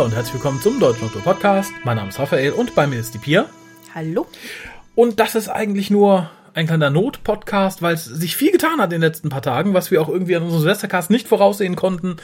[0.00, 1.74] Hallo und herzlich willkommen zum Deutschen Doktor Podcast.
[1.84, 3.44] Mein Name ist Raphael und bei mir ist die Pia.
[3.94, 4.26] Hallo.
[4.94, 9.02] Und das ist eigentlich nur ein kleiner Not-Podcast, weil es sich viel getan hat in
[9.02, 12.16] den letzten paar Tagen, was wir auch irgendwie an unserem Silvestercast nicht voraussehen konnten.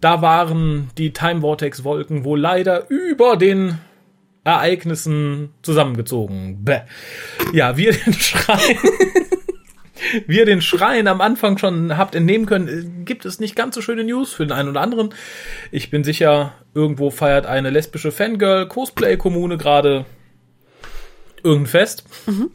[0.00, 3.78] Da waren die Time Vortex Wolken wohl leider über den
[4.44, 6.64] Ereignissen zusammengezogen.
[6.64, 6.82] Bäh.
[7.52, 8.76] Ja, wir den Schrein,
[10.26, 13.80] wie ihr den Schrein am Anfang schon habt entnehmen können, gibt es nicht ganz so
[13.80, 15.14] schöne News für den einen oder anderen.
[15.70, 20.04] Ich bin sicher, irgendwo feiert eine lesbische Fangirl-Cosplay-Kommune gerade
[21.42, 22.04] irgendein Fest.
[22.26, 22.50] Mhm.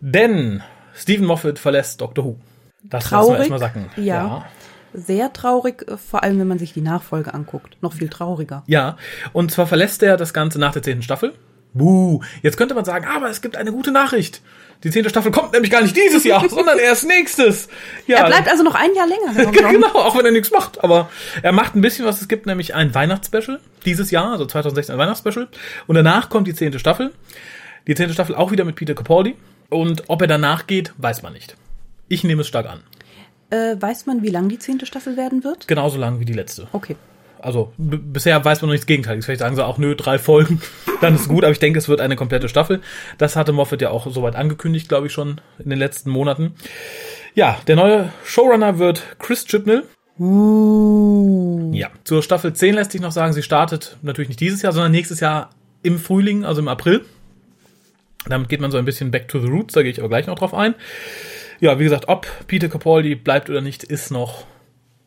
[0.00, 0.62] Denn
[0.94, 2.36] Stephen Moffat verlässt Doctor Who.
[2.82, 3.90] Das lassen wir Traurig, erstmal sacken.
[3.96, 4.46] ja.
[4.94, 7.76] Sehr traurig, äh, vor allem wenn man sich die Nachfolge anguckt.
[7.82, 8.64] Noch viel trauriger.
[8.66, 8.96] Ja,
[9.34, 11.34] und zwar verlässt er das Ganze nach der zehnten Staffel.
[11.74, 12.22] Buh.
[12.42, 14.40] Jetzt könnte man sagen, aber es gibt eine gute Nachricht.
[14.84, 17.68] Die zehnte Staffel kommt nämlich gar nicht dieses Jahr, sondern erst nächstes.
[18.06, 19.50] Ja, Er bleibt also noch ein Jahr länger.
[19.72, 20.82] genau, auch wenn er nichts macht.
[20.84, 21.10] Aber
[21.42, 22.20] er macht ein bisschen was.
[22.20, 25.48] Es gibt nämlich ein Weihnachtsspecial dieses Jahr, also 2016 ein Weihnachtsspecial.
[25.86, 27.12] Und danach kommt die zehnte Staffel.
[27.86, 29.36] Die zehnte Staffel auch wieder mit Peter Capaldi.
[29.70, 31.56] Und ob er danach geht, weiß man nicht.
[32.08, 32.80] Ich nehme es stark an.
[33.50, 35.68] Äh, weiß man, wie lang die zehnte Staffel werden wird?
[35.68, 36.68] Genauso lang wie die letzte.
[36.72, 36.96] Okay.
[37.40, 39.26] Also bisher weiß man noch nichts Gegenteiliges.
[39.26, 40.60] Vielleicht sagen sie auch, nö, drei Folgen,
[41.00, 41.44] dann ist gut.
[41.44, 42.80] Aber ich denke, es wird eine komplette Staffel.
[43.18, 46.54] Das hatte Moffat ja auch soweit angekündigt, glaube ich, schon in den letzten Monaten.
[47.34, 49.84] Ja, der neue Showrunner wird Chris Chibnall.
[50.18, 51.70] Uh.
[51.72, 54.90] Ja, zur Staffel 10 lässt sich noch sagen, sie startet natürlich nicht dieses Jahr, sondern
[54.90, 55.50] nächstes Jahr
[55.82, 57.04] im Frühling, also im April.
[58.26, 60.26] Damit geht man so ein bisschen back to the roots, da gehe ich aber gleich
[60.26, 60.74] noch drauf ein.
[61.60, 64.44] Ja, wie gesagt, ob Peter Capaldi bleibt oder nicht, ist noch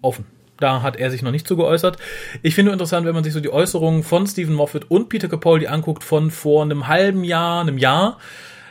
[0.02, 0.25] offen.
[0.62, 1.98] Da hat er sich noch nicht zu geäußert.
[2.44, 5.68] Ich finde interessant, wenn man sich so die Äußerungen von Stephen Moffat und Peter Capaldi
[5.68, 8.20] anguckt von vor einem halben Jahr, einem Jahr.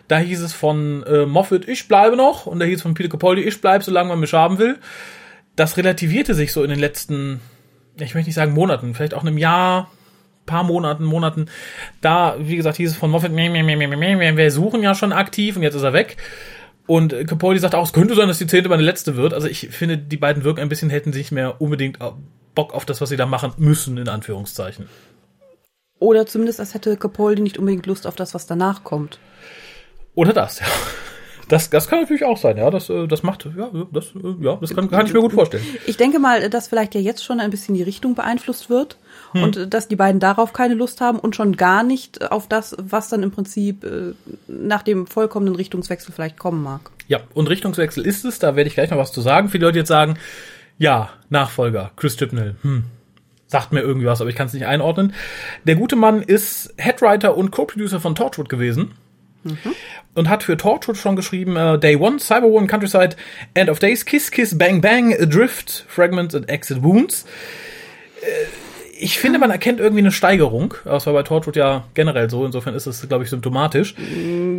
[0.06, 2.46] Da hieß es von äh, Moffat, ich bleibe noch.
[2.46, 4.78] Und da hieß es von Peter Capaldi, ich bleibe, solange man mich haben will.
[5.56, 7.40] Das relativierte sich so in den letzten,
[7.96, 9.90] ich möchte nicht sagen Monaten, vielleicht auch einem Jahr,
[10.46, 11.46] paar Monaten, Monaten.
[12.00, 15.82] Da, wie gesagt, hieß es von Moffat, wir suchen ja schon aktiv und jetzt ist
[15.82, 16.16] er weg.
[16.86, 19.32] Und Capaldi sagt auch, es könnte sein, dass die zehnte meine letzte wird.
[19.32, 21.98] Also ich finde, die beiden wirken ein bisschen, hätten sich mehr unbedingt
[22.54, 24.88] Bock auf das, was sie da machen müssen, in Anführungszeichen.
[25.98, 29.18] Oder zumindest, als hätte Capaldi nicht unbedingt Lust auf das, was danach kommt.
[30.14, 30.66] Oder das, ja.
[31.50, 32.70] Das, das kann natürlich auch sein, ja.
[32.70, 35.64] Das, äh, das macht, ja, das, äh, ja, das kann, kann ich mir gut vorstellen.
[35.86, 38.98] Ich denke mal, dass vielleicht ja jetzt schon ein bisschen die Richtung beeinflusst wird
[39.32, 42.76] und äh, dass die beiden darauf keine Lust haben und schon gar nicht auf das,
[42.78, 44.14] was dann im Prinzip äh,
[44.48, 46.90] nach dem vollkommenen Richtungswechsel vielleicht kommen mag.
[47.08, 49.48] Ja, und Richtungswechsel ist es, da werde ich gleich noch was zu sagen.
[49.48, 50.16] Viele Leute jetzt sagen,
[50.78, 52.84] ja, Nachfolger, Chris Chibnall, hm,
[53.46, 55.12] sagt mir irgendwie was, aber ich kann es nicht einordnen.
[55.64, 58.92] Der gute Mann ist Headwriter und Co-Producer von Torchwood gewesen.
[60.14, 63.16] Und hat für Torchwood schon geschrieben äh, Day One, Cyberwoman, Countryside,
[63.54, 67.24] End of Days, Kiss Kiss, Bang Bang, Adrift, Fragments and Exit Wounds.
[69.02, 70.74] Ich finde, man erkennt irgendwie eine Steigerung.
[70.84, 72.44] Das war bei Torchwood ja generell so.
[72.44, 73.94] Insofern ist es, glaube ich, symptomatisch.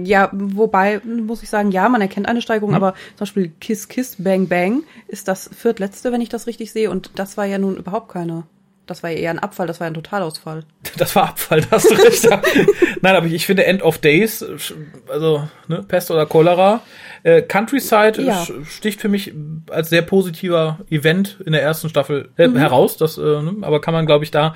[0.03, 4.15] Ja, wobei muss ich sagen, ja, man erkennt eine Steigerung, aber zum Beispiel Kiss Kiss
[4.17, 7.77] Bang Bang ist das viertletzte, wenn ich das richtig sehe, und das war ja nun
[7.77, 8.43] überhaupt keine.
[8.87, 10.63] Das war ja eher ein Abfall, das war ein Totalausfall.
[10.97, 12.27] Das war Abfall, da hast du recht.
[13.01, 14.43] Nein, aber ich finde End of Days,
[15.09, 16.81] also ne, Pest oder Cholera,
[17.23, 18.45] äh, Countryside Ja.
[18.67, 19.33] sticht für mich
[19.69, 22.57] als sehr positiver Event in der ersten Staffel äh, Mhm.
[22.57, 22.97] heraus.
[22.97, 24.55] Das, äh, ne, aber kann man, glaube ich, da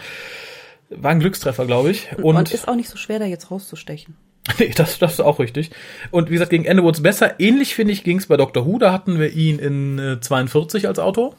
[0.89, 2.09] war ein Glückstreffer, glaube ich.
[2.17, 4.15] Und, Und ist auch nicht so schwer, da jetzt rauszustechen.
[4.59, 5.71] nee, das, das ist auch richtig.
[6.11, 7.39] Und wie gesagt, gegen Ende wurde es besser.
[7.39, 8.77] Ähnlich finde ich ging es bei Doctor Who.
[8.77, 11.35] Da hatten wir ihn in äh, 42 als Autor.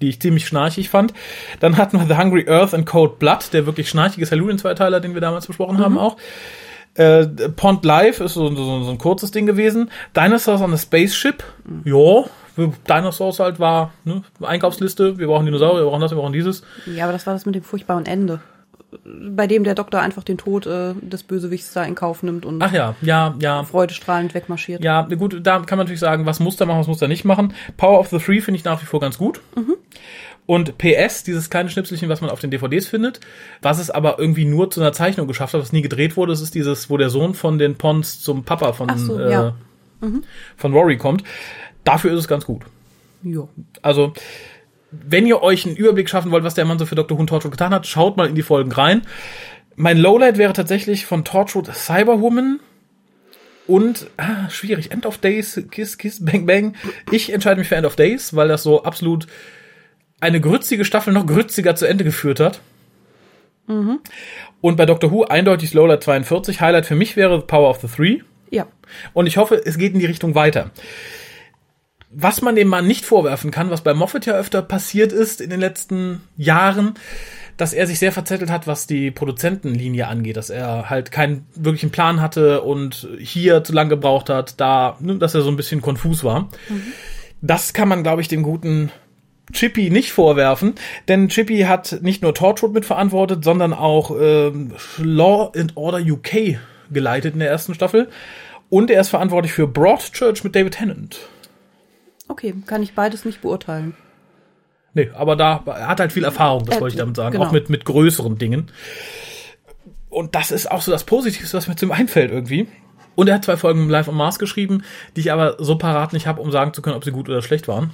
[0.00, 1.14] Die ich ziemlich schnarchig fand.
[1.60, 5.20] Dann hatten wir The Hungry Earth and Cold Blood, der wirklich schnarchige Halloween-Zweiteiler, den wir
[5.20, 6.16] damals besprochen haben auch.
[6.94, 9.90] Äh, Pond Life ist so, so, so ein kurzes Ding gewesen.
[10.16, 11.42] Dinosaurs on a Spaceship,
[11.84, 12.24] ja,
[12.56, 16.62] Dinosaurs halt war ne, Einkaufsliste, wir brauchen Dinosaurier, wir brauchen das, wir brauchen dieses.
[16.86, 18.40] Ja, aber das war das mit dem furchtbaren Ende.
[19.04, 22.62] Bei dem der Doktor einfach den Tod äh, des Bösewichts da in Kauf nimmt und
[22.62, 24.82] Ach ja, ja, ja, freudestrahlend wegmarschiert.
[24.82, 27.24] Ja, gut, da kann man natürlich sagen, was muss er machen, was muss er nicht
[27.24, 27.54] machen.
[27.76, 29.40] Power of the Three finde ich nach wie vor ganz gut.
[30.46, 33.20] Und PS, dieses kleine Schnipselchen, was man auf den DVDs findet,
[33.62, 36.42] was es aber irgendwie nur zu einer Zeichnung geschafft hat, was nie gedreht wurde, das
[36.42, 39.54] ist dieses, wo der Sohn von den Pons zum Papa von, so, äh, ja.
[40.56, 41.24] von Rory kommt.
[41.84, 42.62] Dafür ist es ganz gut.
[43.22, 43.48] Jo.
[43.80, 44.12] Also,
[45.06, 47.16] wenn ihr euch einen Überblick schaffen wollt, was der Mann so für Dr.
[47.16, 49.02] Who und Torchwood getan hat, schaut mal in die Folgen rein.
[49.76, 52.60] Mein Lowlight wäre tatsächlich von Torchwood Cyberwoman
[53.66, 56.76] und, ah, schwierig, End of Days, Kiss, Kiss, Bang, Bang.
[57.10, 59.26] Ich entscheide mich für End of Days, weil das so absolut
[60.20, 62.60] eine grützige Staffel noch grütziger zu Ende geführt hat.
[64.60, 66.60] Und bei Doctor Who eindeutig Lowlight 42.
[66.60, 68.20] Highlight für mich wäre Power of the Three.
[68.50, 68.66] Ja.
[69.12, 70.70] Und ich hoffe, es geht in die Richtung weiter.
[72.16, 75.50] Was man dem Mann nicht vorwerfen kann, was bei Moffat ja öfter passiert ist in
[75.50, 76.94] den letzten Jahren,
[77.56, 81.90] dass er sich sehr verzettelt hat, was die Produzentenlinie angeht, dass er halt keinen wirklichen
[81.90, 85.80] Plan hatte und hier zu lange gebraucht hat, da, ne, dass er so ein bisschen
[85.80, 86.48] konfus war.
[86.68, 86.82] Mhm.
[87.42, 88.90] Das kann man, glaube ich, dem guten
[89.52, 90.74] Chippy nicht vorwerfen,
[91.06, 96.58] denn Chippy hat nicht nur Torchwood mitverantwortet, sondern auch ähm, Law and Order UK
[96.90, 98.08] geleitet in der ersten Staffel.
[98.70, 101.28] Und er ist verantwortlich für Broadchurch mit David Tennant.
[102.28, 103.94] Okay, kann ich beides nicht beurteilen.
[104.94, 107.46] Nee, aber da er hat halt viel Erfahrung, das äh, wollte ich damit sagen, genau.
[107.46, 108.70] auch mit mit größeren Dingen.
[110.08, 112.68] Und das ist auch so das Positivste, was mir zu ihm einfällt irgendwie.
[113.16, 114.82] Und er hat zwei Folgen Live on Mars geschrieben,
[115.16, 117.42] die ich aber so parat nicht habe, um sagen zu können, ob sie gut oder
[117.42, 117.90] schlecht waren.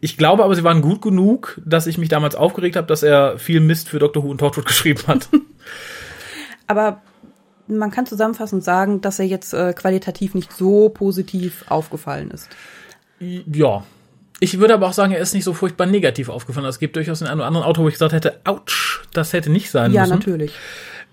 [0.00, 3.38] Ich glaube aber, sie waren gut genug, dass ich mich damals aufgeregt habe, dass er
[3.38, 4.24] viel Mist für Dr.
[4.24, 5.28] Who und Torchwood geschrieben hat.
[6.66, 7.02] aber
[7.68, 12.48] man kann zusammenfassend sagen, dass er jetzt äh, qualitativ nicht so positiv aufgefallen ist.
[13.52, 13.84] Ja.
[14.40, 16.66] Ich würde aber auch sagen, er ist nicht so furchtbar negativ aufgefallen.
[16.66, 19.50] Es gibt durchaus den einen oder anderen Autor, wo ich gesagt hätte, ouch, das hätte
[19.50, 20.10] nicht sein ja, müssen.
[20.10, 20.52] Ja, natürlich.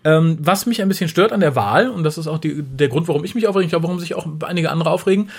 [0.04, 2.88] Ähm, was mich ein bisschen stört an der Wahl, und das ist auch die, der
[2.88, 5.30] Grund, warum ich mich aufrege, ich glaube, warum sich auch einige andere aufregen,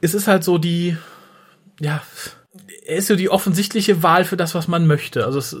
[0.00, 0.96] es ist halt so die,
[1.80, 2.02] ja,
[2.86, 5.24] ist so die offensichtliche Wahl für das, was man möchte.
[5.24, 5.56] Also es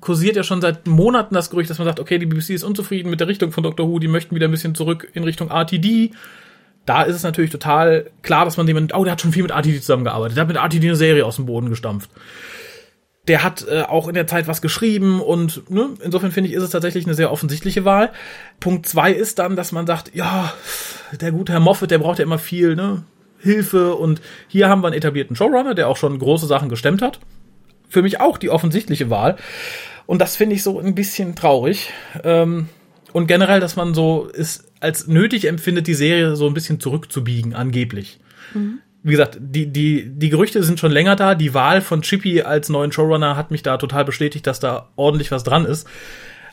[0.00, 3.10] kursiert ja schon seit Monaten das Gerücht, dass man sagt, okay, die BBC ist unzufrieden
[3.10, 6.12] mit der Richtung von Doctor Who, die möchten wieder ein bisschen zurück in Richtung RTD.
[6.86, 9.50] Da ist es natürlich total klar, dass man jemanden, oh, der hat schon viel mit
[9.50, 12.10] RTD zusammengearbeitet, der hat mit RTD eine Serie aus dem Boden gestampft.
[13.26, 16.62] Der hat äh, auch in der Zeit was geschrieben und ne, insofern finde ich, ist
[16.62, 18.12] es tatsächlich eine sehr offensichtliche Wahl.
[18.60, 20.54] Punkt zwei ist dann, dass man sagt, ja,
[21.20, 23.02] der gute Herr Moffat, der braucht ja immer viel, ne?
[23.38, 27.20] Hilfe und hier haben wir einen etablierten Showrunner, der auch schon große Sachen gestemmt hat.
[27.88, 29.36] Für mich auch die offensichtliche Wahl.
[30.06, 31.92] Und das finde ich so ein bisschen traurig.
[32.24, 32.68] Ähm,
[33.16, 37.54] und generell, dass man so es als nötig empfindet, die Serie so ein bisschen zurückzubiegen,
[37.54, 38.20] angeblich.
[38.52, 38.80] Mhm.
[39.02, 41.34] Wie gesagt, die, die, die Gerüchte sind schon länger da.
[41.34, 45.30] Die Wahl von Chippy als neuen Showrunner hat mich da total bestätigt, dass da ordentlich
[45.30, 45.88] was dran ist.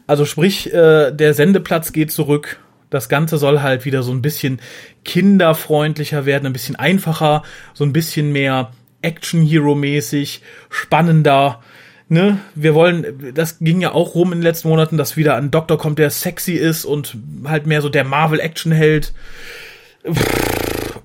[0.07, 2.61] Also sprich, äh, der Sendeplatz geht zurück.
[2.89, 4.61] Das Ganze soll halt wieder so ein bisschen
[5.03, 7.43] kinderfreundlicher werden, ein bisschen einfacher,
[7.73, 11.61] so ein bisschen mehr Action-Hero-mäßig, spannender.
[12.09, 12.39] Ne?
[12.53, 15.77] Wir wollen, das ging ja auch rum in den letzten Monaten, dass wieder ein Doktor
[15.77, 19.13] kommt, der sexy ist und halt mehr so der Marvel-Action-Held.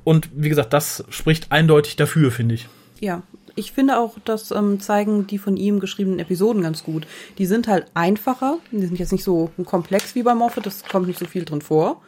[0.04, 2.68] Und wie gesagt, das spricht eindeutig dafür, finde ich.
[3.00, 3.22] Ja,
[3.58, 7.06] ich finde auch, das ähm, zeigen die von ihm geschriebenen Episoden ganz gut.
[7.38, 11.08] Die sind halt einfacher, die sind jetzt nicht so komplex wie bei Moffat, das kommt
[11.08, 12.00] nicht so viel drin vor.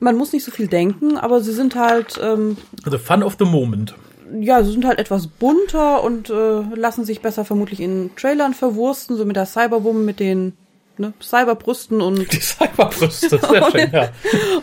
[0.00, 2.20] Man muss nicht so viel denken, aber sie sind halt.
[2.22, 3.94] Ähm, also Fun of the Moment.
[4.40, 9.16] Ja, sie sind halt etwas bunter und äh, lassen sich besser vermutlich in Trailern verwursten,
[9.16, 10.54] so mit der Cyberwoman, mit den
[10.98, 12.32] ne, Cyberbrüsten und.
[12.32, 14.10] Die Cyberbrüste, sehr schön, ja.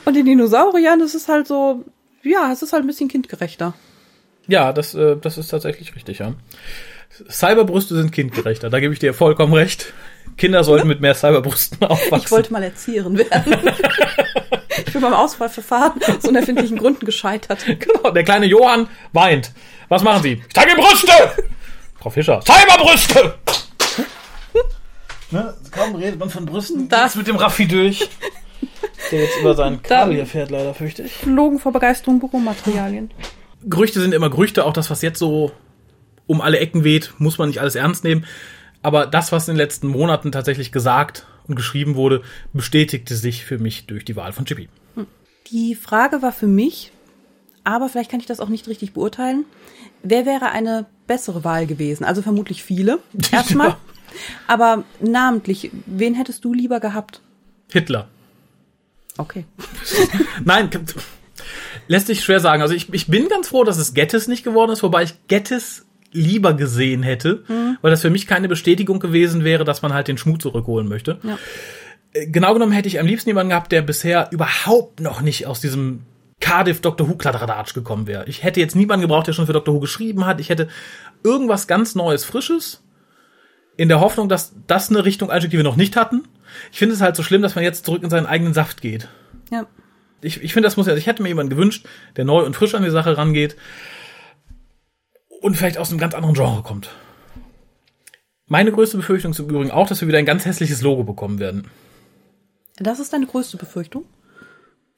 [0.06, 1.86] Und den Dinosauriern, das ist halt so,
[2.24, 3.74] ja, es ist halt ein bisschen kindgerechter.
[4.48, 6.34] Ja, das, äh, das ist tatsächlich richtig, ja.
[7.30, 9.94] Cyberbrüste sind kindgerechter, da gebe ich dir vollkommen recht.
[10.38, 12.26] Kinder sollten mit mehr Cyberbrüsten aufwachsen.
[12.26, 13.54] Ich wollte mal Erzieherin werden.
[14.86, 17.66] ich bin beim Auswahlverfahren aus unerfindlichen Gründen gescheitert.
[17.66, 19.52] Genau, der kleine Johann weint.
[19.90, 20.42] Was machen Sie?
[20.48, 21.12] Ich zeige Brüste!
[22.00, 23.36] Frau Fischer, Cyberbrüste!
[25.32, 28.10] ne, kaum redet man von Brüsten, das mit dem Raffi durch.
[29.12, 31.14] Der jetzt über seinen Kabel hier fährt, leider, fürchte ich.
[31.14, 33.12] Flogen vor Begeisterung Büromaterialien.
[33.64, 35.52] Gerüchte sind immer Gerüchte, auch das, was jetzt so
[36.28, 38.26] um alle Ecken weht, muss man nicht alles ernst nehmen.
[38.82, 42.22] Aber das, was in den letzten Monaten tatsächlich gesagt und geschrieben wurde,
[42.54, 44.70] bestätigte sich für mich durch die Wahl von Chippy.
[45.48, 46.92] Die Frage war für mich,
[47.64, 49.46] aber vielleicht kann ich das auch nicht richtig beurteilen.
[50.04, 52.04] Wer wäre eine bessere Wahl gewesen?
[52.04, 53.00] Also vermutlich viele.
[53.32, 53.70] Erstmal.
[53.70, 53.78] Ja.
[54.48, 57.22] Aber namentlich, wen hättest du lieber gehabt?
[57.72, 58.08] Hitler.
[59.18, 59.46] Okay.
[60.44, 60.70] Nein,
[61.88, 62.62] lässt sich schwer sagen.
[62.62, 65.86] Also ich, ich bin ganz froh, dass es Gettys nicht geworden ist, wobei ich Gettys
[66.12, 67.78] lieber gesehen hätte, mhm.
[67.82, 71.20] weil das für mich keine Bestätigung gewesen wäre, dass man halt den Schmut zurückholen möchte.
[71.24, 71.38] Ja.
[72.14, 75.62] Äh, genau genommen hätte ich am liebsten jemanden gehabt, der bisher überhaupt noch nicht aus
[75.62, 76.02] diesem
[76.40, 78.26] Cardiff Doctor Who Kladderadatsch gekommen wäre.
[78.28, 80.40] Ich hätte jetzt niemanden gebraucht, der schon für Doctor Who geschrieben hat.
[80.40, 80.68] Ich hätte
[81.24, 82.84] irgendwas ganz Neues, Frisches,
[83.78, 86.24] in der Hoffnung, dass das eine Richtung einschlägt, die wir noch nicht hatten.
[86.72, 89.08] Ich finde es halt so schlimm, dass man jetzt zurück in seinen eigenen Saft geht.
[89.52, 89.66] Ja.
[90.22, 92.56] Ich, ich finde, das muss ja, also ich hätte mir jemanden gewünscht, der neu und
[92.56, 93.56] frisch an die Sache rangeht
[95.42, 96.90] und vielleicht aus einem ganz anderen Genre kommt.
[98.48, 101.40] Meine größte Befürchtung ist im Übrigen auch, dass wir wieder ein ganz hässliches Logo bekommen
[101.40, 101.68] werden.
[102.78, 104.06] Das ist deine größte Befürchtung?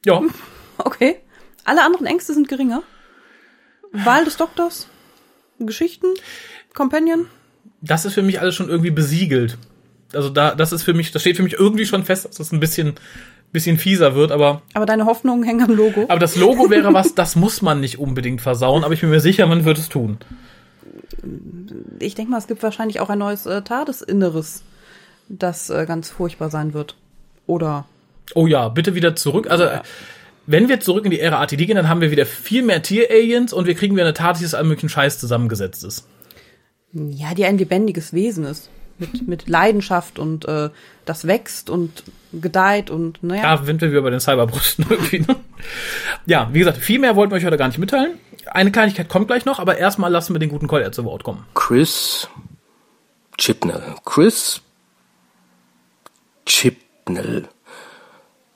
[0.06, 0.22] Ja.
[0.80, 1.18] Okay.
[1.66, 2.82] Alle anderen Ängste sind geringer.
[3.92, 4.88] Wahl des Doktors?
[5.60, 6.08] Geschichten?
[6.74, 7.28] Companion?
[7.80, 9.60] Das ist für mich alles schon irgendwie besiegelt.
[10.14, 12.52] Also da, das ist für mich, das steht für mich irgendwie schon fest, dass das
[12.52, 12.96] ein bisschen,
[13.54, 14.62] bisschen fieser wird, aber.
[14.74, 16.06] Aber deine Hoffnungen hängen am Logo.
[16.10, 19.22] Aber das Logo wäre was, das muss man nicht unbedingt versauen, aber ich bin mir
[19.22, 20.18] sicher, man wird es tun.
[22.00, 24.64] Ich denke mal, es gibt wahrscheinlich auch ein neues äh, TARDIS-Inneres
[25.30, 26.96] das äh, ganz furchtbar sein wird.
[27.48, 27.86] Oder
[28.36, 29.50] Oh ja, bitte wieder zurück.
[29.50, 29.84] Also, ja.
[30.46, 33.54] wenn wir zurück in die Ära ATD gehen, dann haben wir wieder viel mehr Tier-Aliens
[33.54, 36.08] und wir kriegen wieder eine Tat, die aus allem möglichen Scheiß zusammengesetzt ist.
[36.94, 38.70] Ja, die ein lebendiges Wesen ist.
[39.00, 40.70] Mit, mit Leidenschaft und äh,
[41.06, 43.56] das wächst und gedeiht und naja.
[43.56, 45.20] Ja, sind wir wieder bei den Cyberbrüsten irgendwie.
[45.20, 45.36] Ne?
[46.26, 48.20] Ja, wie gesagt, viel mehr wollten wir euch heute gar nicht mitteilen.
[48.46, 51.46] Eine Kleinigkeit kommt gleich noch, aber erstmal lassen wir den guten Collier zu Wort kommen.
[51.54, 52.28] Chris
[53.38, 53.96] Chipnell.
[54.06, 54.62] Chris
[56.46, 57.48] Chipnell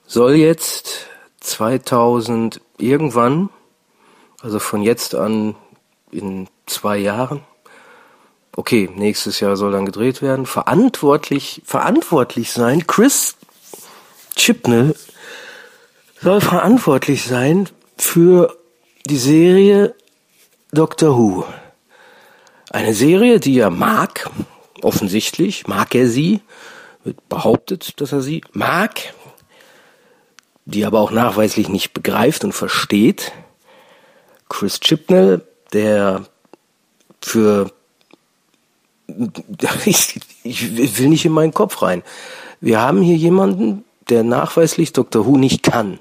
[0.05, 1.07] soll jetzt
[1.39, 3.49] 2000 irgendwann,
[4.41, 5.55] also von jetzt an
[6.11, 7.41] in zwei Jahren,
[8.57, 13.37] okay, nächstes Jahr soll dann gedreht werden, verantwortlich, verantwortlich sein, Chris
[14.35, 14.95] Chipnell
[16.21, 18.57] soll verantwortlich sein für
[19.05, 19.95] die Serie
[20.71, 21.45] Doctor Who.
[22.71, 24.29] Eine Serie, die er mag,
[24.81, 26.41] offensichtlich mag er sie,
[27.03, 29.13] wird behauptet, dass er sie mag,
[30.65, 33.31] die aber auch nachweislich nicht begreift und versteht.
[34.49, 36.25] Chris Chipnell, der
[37.21, 37.71] für
[39.85, 42.03] ich, ich will nicht in meinen Kopf rein.
[42.61, 45.25] Wir haben hier jemanden, der nachweislich Dr.
[45.25, 45.99] Who nicht kann.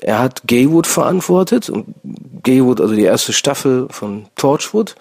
[0.00, 1.94] Er hat Gaywood verantwortet und
[2.42, 4.94] Gaywood, also die erste Staffel von Torchwood,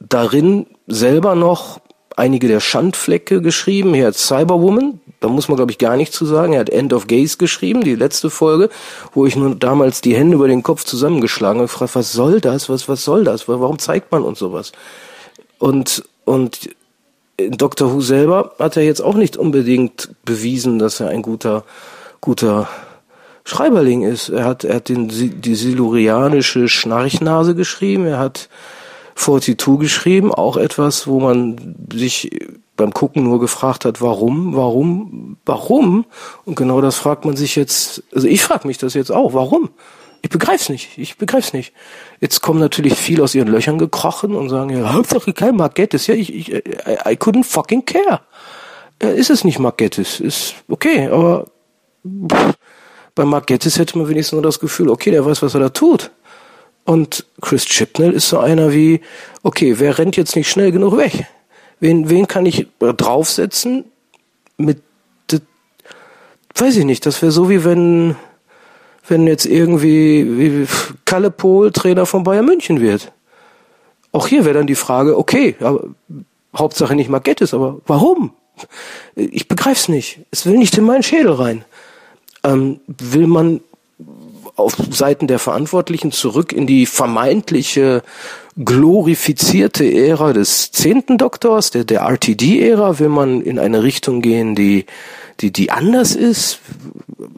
[0.00, 1.80] darin selber noch
[2.16, 3.94] einige der Schandflecke geschrieben.
[3.94, 6.52] Er hat Cyberwoman, da muss man glaube ich gar nichts zu sagen.
[6.52, 8.68] Er hat End of Gaze geschrieben, die letzte Folge,
[9.14, 11.68] wo ich nur damals die Hände über den Kopf zusammengeschlagen habe.
[11.68, 12.68] gefragt, was soll das?
[12.68, 13.48] Was, was soll das?
[13.48, 14.72] Warum zeigt man uns sowas?
[15.58, 16.70] Und, und
[17.38, 17.92] Dr.
[17.92, 21.64] Who selber hat er jetzt auch nicht unbedingt bewiesen, dass er ein guter,
[22.20, 22.68] guter
[23.44, 24.28] Schreiberling ist.
[24.28, 28.06] Er hat, er hat den, die silurianische Schnarchnase geschrieben.
[28.06, 28.48] Er hat
[29.14, 32.30] 42 geschrieben, auch etwas, wo man sich
[32.76, 36.04] beim Gucken nur gefragt hat, warum, warum, warum?
[36.44, 39.70] Und genau das fragt man sich jetzt, also ich frage mich das jetzt auch, warum?
[40.20, 41.72] Ich begreif's nicht, ich begreif's nicht.
[42.20, 46.14] Jetzt kommen natürlich viele aus ihren Löchern gekrochen und sagen, ja, Hauptsache kein Margettis, ja,
[46.14, 46.62] ich, ich, I,
[47.06, 48.20] I couldn't fucking care.
[49.00, 51.46] Ja, ist es nicht Margettis, ist okay, aber
[52.04, 52.54] pff,
[53.14, 56.10] bei Margettis hätte man wenigstens nur das Gefühl, okay, der weiß, was er da tut.
[56.84, 59.00] Und Chris Chipnell ist so einer wie,
[59.42, 61.26] okay, wer rennt jetzt nicht schnell genug weg?
[61.80, 63.84] Wen, wen kann ich draufsetzen
[64.56, 64.82] mit,
[66.54, 68.16] weiß ich nicht, das wäre so wie wenn,
[69.10, 70.66] wenn jetzt irgendwie wie
[71.04, 73.12] Kalle Pohl Trainer von Bayern München wird.
[74.12, 75.84] Auch hier wäre dann die Frage, okay, aber
[76.56, 78.32] Hauptsache nicht Margettis, aber warum?
[79.14, 80.20] Ich begreif's nicht.
[80.30, 81.64] Es will nicht in meinen Schädel rein.
[82.42, 83.60] Ähm, will man
[84.56, 88.02] auf Seiten der Verantwortlichen zurück in die vermeintliche
[88.56, 94.86] glorifizierte Ära des zehnten Doktors, der, der RTD-Ära, will man in eine Richtung gehen, die,
[95.40, 96.60] die, die anders ist.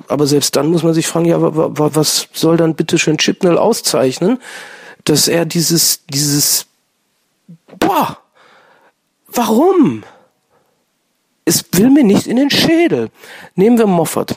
[0.09, 4.39] Aber selbst dann muss man sich fragen, ja, was soll dann bitte schön Chipnell auszeichnen,
[5.05, 6.67] dass er dieses, dieses,
[7.79, 8.19] boah,
[9.29, 10.05] warum?
[11.45, 13.11] Es will mir nicht in den Schädel.
[13.55, 14.37] Nehmen wir Moffat.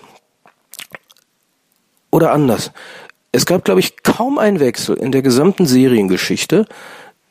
[2.11, 2.71] Oder anders.
[3.31, 6.67] Es gab, glaube ich, kaum einen Wechsel in der gesamten Seriengeschichte,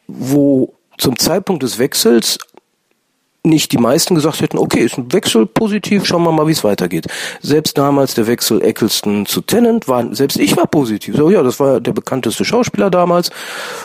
[0.08, 2.38] wo zum Zeitpunkt des Wechsels
[3.44, 6.62] nicht die meisten gesagt hätten, okay, ist ein Wechsel positiv, schauen wir mal, wie es
[6.62, 7.06] weitergeht.
[7.40, 11.16] Selbst damals der Wechsel Eccleston zu Tennant war, selbst ich war positiv.
[11.16, 13.30] So, ja, das war der bekannteste Schauspieler damals,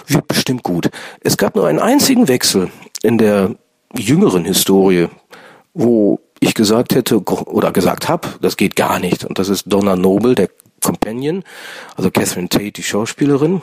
[0.05, 0.89] wird bestimmt gut.
[1.21, 2.69] Es gab nur einen einzigen Wechsel
[3.01, 3.55] in der
[3.95, 5.07] jüngeren Historie,
[5.73, 9.25] wo ich gesagt hätte oder gesagt habe, das geht gar nicht.
[9.25, 10.49] Und das ist Donna Noble, der
[10.83, 11.43] Companion,
[11.95, 13.61] also Catherine Tate, die Schauspielerin.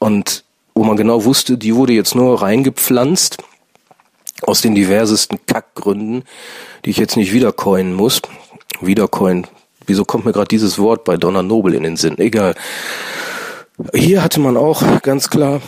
[0.00, 3.38] Und wo man genau wusste, die wurde jetzt nur reingepflanzt
[4.42, 6.24] aus den diversesten Kackgründen,
[6.84, 8.22] die ich jetzt nicht wiedercoinen muss.
[8.80, 9.46] Wiedercoin.
[9.86, 12.18] Wieso kommt mir gerade dieses Wort bei Donna Noble in den Sinn?
[12.18, 12.54] Egal.
[13.94, 15.60] Hier hatte man auch ganz klar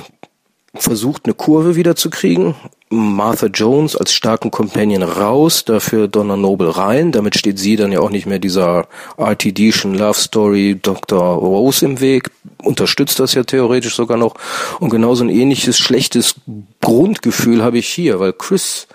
[0.82, 2.54] versucht, eine Kurve wiederzukriegen.
[2.90, 7.12] Martha Jones als starken Companion raus, dafür Donna Noble rein.
[7.12, 11.20] Damit steht sie dann ja auch nicht mehr dieser RTD-schen Love Story Dr.
[11.20, 12.30] Rose im Weg.
[12.62, 14.35] Unterstützt das ja theoretisch sogar noch.
[14.80, 16.37] Und genauso ein ähnliches schlechtes
[16.80, 18.88] Grundgefühl habe ich hier, weil Chris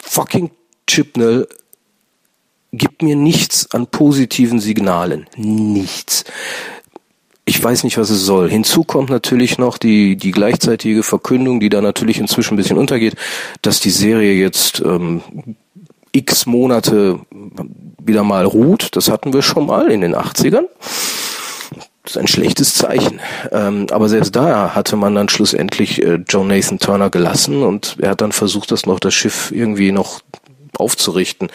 [0.00, 0.50] fucking
[0.86, 1.48] Chipnell
[2.72, 5.26] gibt mir nichts an positiven Signalen.
[5.36, 6.24] Nichts
[7.46, 8.48] ich weiß nicht, was es soll.
[8.48, 13.16] Hinzu kommt natürlich noch die, die gleichzeitige Verkündung, die da natürlich inzwischen ein bisschen untergeht,
[13.60, 15.22] dass die Serie jetzt ähm,
[16.12, 17.20] x Monate
[18.02, 18.96] wieder mal ruht.
[18.96, 20.64] Das hatten wir schon mal in den 80ern.
[22.02, 23.20] Das ist ein schlechtes Zeichen.
[23.50, 28.10] Ähm, aber selbst da hatte man dann schlussendlich äh, John Nathan Turner gelassen und er
[28.10, 30.20] hat dann versucht, das noch das Schiff irgendwie noch
[30.78, 31.48] aufzurichten.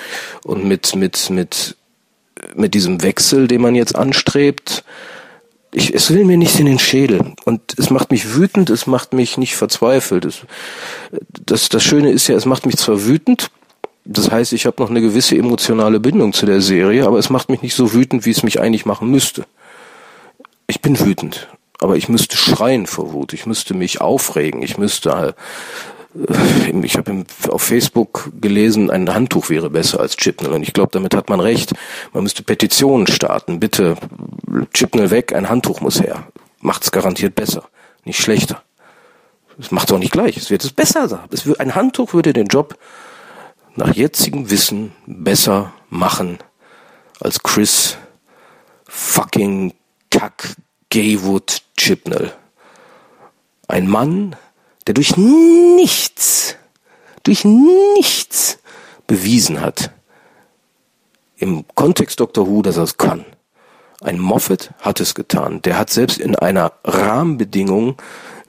[0.43, 1.77] Und mit, mit, mit,
[2.55, 4.83] mit diesem Wechsel, den man jetzt anstrebt,
[5.71, 7.33] ich, es will mir nicht in den Schädel.
[7.45, 10.25] Und es macht mich wütend, es macht mich nicht verzweifelt.
[10.25, 10.41] Es,
[11.45, 13.51] das, das Schöne ist ja, es macht mich zwar wütend,
[14.11, 17.49] das heißt, ich habe noch eine gewisse emotionale Bindung zu der Serie, aber es macht
[17.49, 19.45] mich nicht so wütend, wie es mich eigentlich machen müsste.
[20.65, 21.47] Ich bin wütend,
[21.79, 25.35] aber ich müsste schreien vor Wut, ich müsste mich aufregen, ich müsste
[26.83, 30.53] ich habe auf Facebook gelesen, ein Handtuch wäre besser als Chipnell.
[30.53, 31.73] Und ich glaube, damit hat man recht.
[32.13, 33.59] Man müsste Petitionen starten.
[33.59, 33.95] Bitte,
[34.73, 36.27] Chipnell weg, ein Handtuch muss her.
[36.61, 37.69] Macht's garantiert besser,
[38.05, 38.63] nicht schlechter.
[39.59, 40.37] Es macht auch nicht gleich.
[40.37, 41.27] Es wird es besser.
[41.31, 42.77] Es wird, ein Handtuch würde den Job
[43.75, 46.39] nach jetzigem Wissen besser machen
[47.19, 47.97] als Chris
[48.87, 49.73] fucking
[50.09, 50.55] Kack
[50.89, 52.33] Gaywood Chipnell.
[53.67, 54.35] Ein Mann,
[54.89, 56.55] der durch nichts,
[57.21, 58.57] durch nichts
[59.05, 59.91] bewiesen hat,
[61.37, 62.47] im Kontext Dr.
[62.47, 63.23] Who, dass er es kann.
[64.01, 65.61] Ein Moffat hat es getan.
[65.61, 67.97] Der hat selbst in einer Rahmenbedingung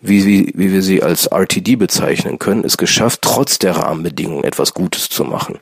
[0.00, 4.72] wie, wie, wie wir sie als RTD bezeichnen können, es geschafft, trotz der Rahmenbedingungen etwas
[4.72, 5.59] Gutes zu machen.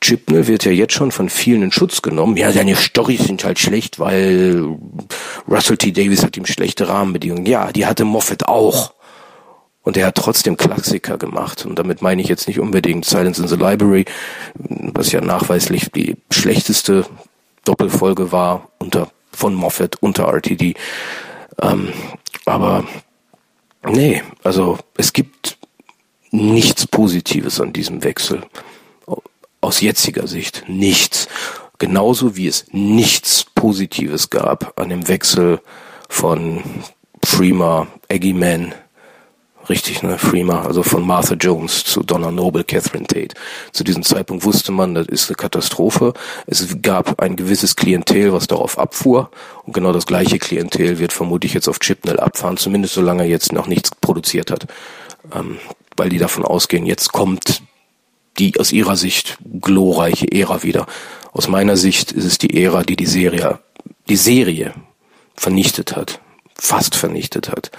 [0.00, 2.36] Chipnell wird ja jetzt schon von vielen in Schutz genommen.
[2.36, 4.78] Ja, seine Storys sind halt schlecht, weil
[5.48, 5.90] Russell T.
[5.90, 7.46] Davis hat ihm schlechte Rahmenbedingungen.
[7.46, 8.94] Ja, die hatte Moffat auch.
[9.84, 11.64] Und er hat trotzdem Klassiker gemacht.
[11.64, 14.06] Und damit meine ich jetzt nicht unbedingt Silence in the Library,
[14.54, 17.06] was ja nachweislich die schlechteste
[17.64, 20.74] Doppelfolge war unter von Moffat unter RTD.
[21.60, 21.92] Ähm,
[22.46, 22.84] aber
[23.86, 25.58] Nee, also es gibt
[26.30, 28.42] nichts Positives an diesem Wechsel.
[29.60, 31.28] Aus jetziger Sicht nichts.
[31.78, 35.60] Genauso wie es nichts Positives gab an dem Wechsel
[36.08, 36.62] von
[37.22, 38.74] Freema, Aggie Man
[39.68, 40.18] Richtig, ne?
[40.18, 43.34] Freema, also von Martha Jones zu Donna Noble, Catherine Tate.
[43.72, 46.12] Zu diesem Zeitpunkt wusste man, das ist eine Katastrophe.
[46.46, 49.30] Es gab ein gewisses Klientel, was darauf abfuhr.
[49.62, 53.52] Und genau das gleiche Klientel wird vermutlich jetzt auf Chipnell abfahren, zumindest solange er jetzt
[53.52, 54.66] noch nichts produziert hat.
[55.34, 55.58] Ähm,
[55.96, 57.62] weil die davon ausgehen, jetzt kommt
[58.38, 60.86] die aus ihrer Sicht glorreiche Ära wieder.
[61.32, 63.60] Aus meiner Sicht ist es die Ära, die die Serie,
[64.08, 64.74] die Serie
[65.34, 66.20] vernichtet hat.
[66.58, 67.70] Fast vernichtet hat.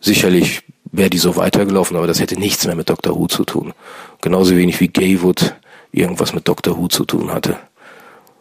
[0.00, 3.18] Sicherlich wäre die so weitergelaufen, aber das hätte nichts mehr mit Dr.
[3.18, 3.72] Who zu tun.
[4.20, 5.56] Genauso wenig wie Gaywood
[5.90, 6.76] irgendwas mit Dr.
[6.76, 7.58] Who zu tun hatte.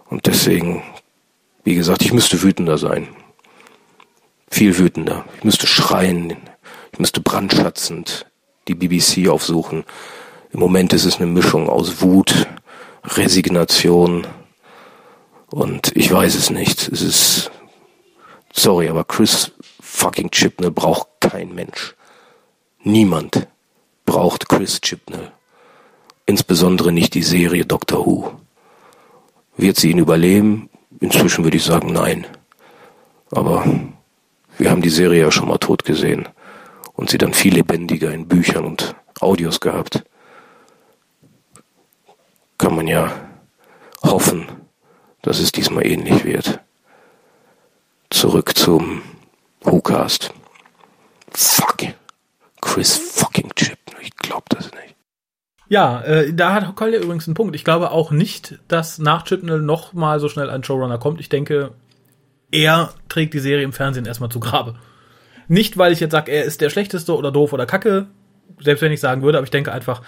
[0.10, 0.84] Und deswegen,
[1.64, 3.08] wie gesagt, ich müsste wütender sein.
[4.50, 5.26] Viel wütender.
[5.38, 6.36] Ich müsste schreien.
[6.92, 8.26] Ich müsste brandschatzend
[8.68, 9.86] die BBC aufsuchen.
[10.52, 12.48] Im Moment ist es eine Mischung aus Wut,
[13.06, 14.28] Resignation
[15.50, 16.90] und ich weiß es nicht.
[16.90, 17.52] Es ist,
[18.54, 21.96] sorry, aber Chris fucking Chipnell braucht kein Mensch.
[22.84, 23.48] Niemand
[24.06, 25.32] braucht Chris Chibnall.
[26.26, 28.32] Insbesondere nicht die Serie Doctor Who.
[29.56, 30.68] Wird sie ihn überleben?
[31.00, 32.26] Inzwischen würde ich sagen nein.
[33.30, 33.66] Aber
[34.58, 36.28] wir haben die Serie ja schon mal tot gesehen
[36.94, 40.04] und sie dann viel lebendiger in Büchern und Audios gehabt.
[42.58, 43.12] Kann man ja
[44.02, 44.48] hoffen,
[45.22, 46.60] dass es diesmal ähnlich wird.
[48.10, 49.04] Zurück zum
[49.62, 50.34] WhoCast.
[51.32, 52.01] Fuck.
[52.72, 53.78] Chris fucking Chip.
[54.00, 54.96] Ich glaube das nicht.
[55.68, 57.54] Ja, äh, da hat Kolja übrigens einen Punkt.
[57.54, 61.20] Ich glaube auch nicht, dass nach Chipnell noch mal so schnell ein Showrunner kommt.
[61.20, 61.72] Ich denke,
[62.50, 64.76] er trägt die Serie im Fernsehen erstmal zu Grabe.
[65.50, 68.08] Nicht, weil ich jetzt sage, er ist der schlechteste oder doof oder kacke,
[68.62, 70.02] selbst wenn ich sagen würde, aber ich denke einfach,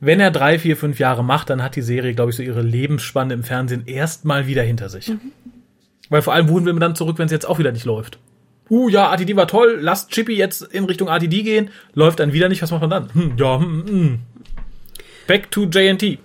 [0.00, 2.62] wenn er drei, vier, fünf Jahre macht, dann hat die Serie, glaube ich, so ihre
[2.62, 5.06] Lebensspanne im Fernsehen erstmal wieder hinter sich.
[5.06, 5.20] Mhm.
[6.08, 8.18] Weil vor allem, wohin will man dann zurück, wenn es jetzt auch wieder nicht läuft?
[8.70, 12.48] Uh, ja, ATD war toll, lasst Chippy jetzt in Richtung ATD gehen, läuft dann wieder
[12.48, 13.14] nicht, was macht man dann?
[13.14, 14.18] Hm, ja, hm, hm.
[15.26, 16.18] Back to JNT.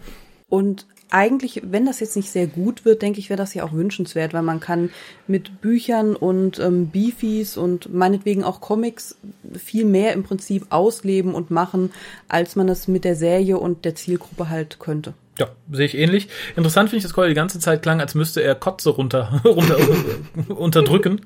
[0.48, 3.74] Und eigentlich, wenn das jetzt nicht sehr gut wird, denke ich, wäre das ja auch
[3.74, 4.90] wünschenswert, weil man kann
[5.28, 9.16] mit Büchern und ähm, Beefies und meinetwegen auch Comics
[9.54, 11.92] viel mehr im Prinzip ausleben und machen,
[12.28, 15.14] als man es mit der Serie und der Zielgruppe halt könnte.
[15.38, 16.30] Ja, sehe ich ähnlich.
[16.56, 19.78] Interessant finde ich, dass Cole die ganze Zeit klang, als müsste er Kotze runter, runter
[20.56, 21.22] unterdrücken.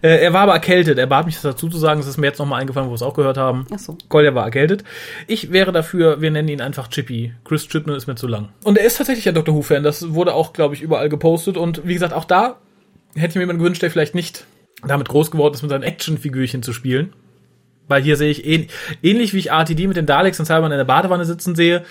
[0.00, 0.96] Äh, er war aber erkältet.
[0.98, 1.98] Er bat mich das dazu zu sagen.
[1.98, 3.66] Es ist mir jetzt nochmal eingefallen, wo wir es auch gehört haben.
[3.74, 3.98] Ach so.
[4.08, 4.84] Collier war erkältet.
[5.26, 7.34] Ich wäre dafür, wir nennen ihn einfach Chippy.
[7.44, 8.50] Chris Chipnell ist mir zu lang.
[8.62, 9.54] Und er ist tatsächlich ein Dr.
[9.54, 9.82] Who-Fan.
[9.82, 11.56] Das wurde auch, glaube ich, überall gepostet.
[11.56, 12.58] Und wie gesagt, auch da
[13.14, 14.44] hätte ich mir jemanden gewünscht, der vielleicht nicht
[14.86, 17.12] damit groß geworden ist, mit seinen Actionfigürchen zu spielen.
[17.88, 18.68] Weil hier sehe ich ähn
[19.02, 21.84] ähnlich wie ich RTD mit den Daleks und Cyberman in der Badewanne sitzen sehe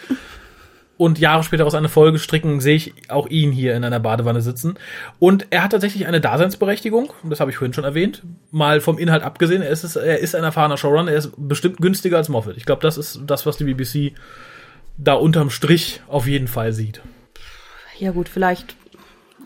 [0.97, 4.41] und Jahre später aus einer Folge stricken, sehe ich auch ihn hier in einer Badewanne
[4.41, 4.75] sitzen.
[5.19, 9.23] Und er hat tatsächlich eine Daseinsberechtigung, das habe ich vorhin schon erwähnt, mal vom Inhalt
[9.23, 9.62] abgesehen.
[9.62, 12.57] Er ist, er ist ein erfahrener Showrunner, er ist bestimmt günstiger als Moffat.
[12.57, 14.13] Ich glaube, das ist das, was die BBC
[14.97, 17.01] da unterm Strich auf jeden Fall sieht.
[17.99, 18.75] Ja gut, vielleicht,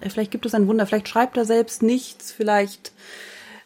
[0.02, 2.94] vielleicht gibt es ein Wunder, vielleicht schreibt er selbst nichts, vielleicht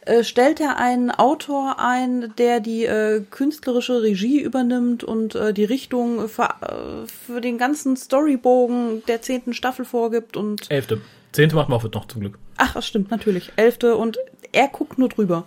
[0.06, 5.66] äh, stellt er einen Autor ein, der die äh, künstlerische Regie übernimmt und äh, die
[5.66, 10.70] Richtung für, äh, für den ganzen Storybogen der zehnten Staffel vorgibt und.
[10.70, 11.02] Elfte.
[11.32, 12.40] Zehnte macht Moffat noch zum Glück.
[12.58, 13.52] Ach, das stimmt, natürlich.
[13.58, 14.18] Elfte und
[14.52, 15.46] er guckt nur drüber.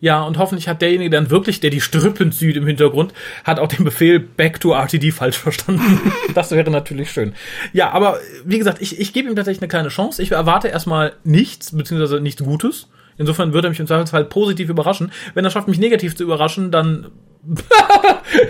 [0.00, 3.66] Ja, und hoffentlich hat derjenige dann wirklich, der die Strüppen sieht im Hintergrund, hat auch
[3.66, 6.12] den Befehl Back to RTD falsch verstanden.
[6.34, 7.34] das wäre natürlich schön.
[7.72, 10.22] Ja, aber wie gesagt, ich, ich gebe ihm tatsächlich eine kleine Chance.
[10.22, 12.86] Ich erwarte erstmal nichts, beziehungsweise nichts Gutes.
[13.18, 15.12] Insofern würde er mich im Zweifelsfall positiv überraschen.
[15.34, 17.10] Wenn er schafft, mich negativ zu überraschen, dann,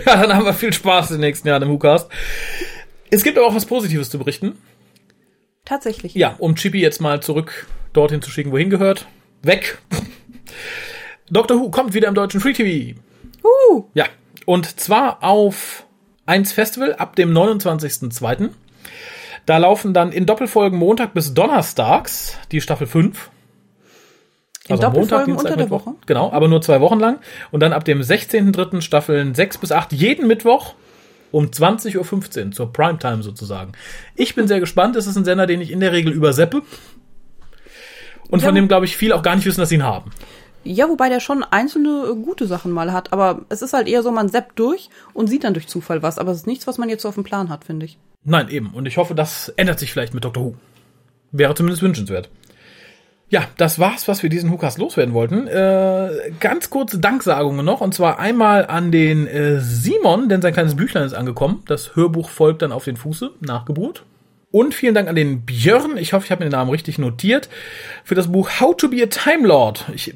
[0.05, 2.09] ja, dann haben wir viel Spaß in den nächsten Jahren im WhoCast.
[3.09, 4.57] Es gibt aber auch was Positives zu berichten.
[5.65, 6.13] Tatsächlich.
[6.13, 9.07] Ja, um Chippy jetzt mal zurück dorthin zu schicken, wohin gehört.
[9.41, 9.79] Weg.
[11.29, 12.99] Doctor Who kommt wieder im deutschen Free TV.
[13.43, 13.85] Uh.
[13.93, 14.05] Ja,
[14.45, 15.85] und zwar auf
[16.25, 18.49] 1 Festival ab dem 29.02.
[19.45, 23.31] Da laufen dann in Doppelfolgen Montag bis Donnerstags die Staffel 5.
[24.69, 25.85] Also unter der Mittwoch.
[25.85, 25.95] Woche?
[26.05, 27.19] Genau, aber nur zwei Wochen lang.
[27.51, 28.81] Und dann ab dem 16.03.
[28.81, 30.75] Staffeln 6 bis 8 jeden Mittwoch
[31.31, 33.71] um 20.15 Uhr zur Primetime sozusagen.
[34.15, 34.95] Ich bin sehr gespannt.
[34.95, 36.61] Es ist ein Sender, den ich in der Regel überseppe.
[38.29, 38.61] Und von Ja.
[38.61, 40.11] dem, glaube ich, viele auch gar nicht wissen, dass sie ihn haben.
[40.63, 44.03] Ja, wobei der schon einzelne äh, gute Sachen mal hat, aber es ist halt eher
[44.03, 46.77] so, man seppt durch und sieht dann durch Zufall was, aber es ist nichts, was
[46.77, 47.97] man jetzt so auf dem Plan hat, finde ich.
[48.25, 48.71] Nein, eben.
[48.73, 50.55] Und ich hoffe, das ändert sich vielleicht mit Doctor Who.
[51.31, 52.29] Wäre zumindest wünschenswert.
[53.29, 55.47] Ja, das war's, was wir diesen Hukas loswerden wollten.
[55.47, 57.79] Äh, ganz kurze Danksagungen noch.
[57.79, 61.61] Und zwar einmal an den äh, Simon, denn sein kleines Büchlein ist angekommen.
[61.67, 64.03] Das Hörbuch folgt dann auf den Fuße nach Geburt.
[64.51, 67.49] Und vielen Dank an den Björn, ich hoffe, ich habe den Namen richtig notiert,
[68.03, 69.85] für das Buch How to be a Time Lord.
[69.93, 70.15] Ich,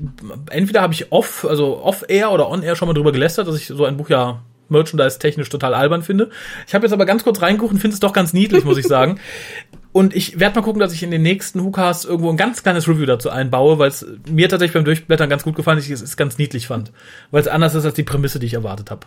[0.49, 3.85] entweder habe ich off, also off-air oder on-air schon mal drüber gelästert, dass ich so
[3.85, 6.31] ein Buch ja merchandise-technisch total albern finde.
[6.65, 8.87] Ich habe jetzt aber ganz kurz reingeguckt und finde es doch ganz niedlich, muss ich
[8.87, 9.19] sagen.
[9.93, 12.87] Und ich werde mal gucken, dass ich in den nächsten WhoCast irgendwo ein ganz kleines
[12.87, 16.17] Review dazu einbaue, weil es mir tatsächlich beim Durchblättern ganz gut gefallen ist, ich es
[16.17, 16.91] ganz niedlich fand.
[17.29, 19.05] Weil es anders ist als die Prämisse, die ich erwartet habe.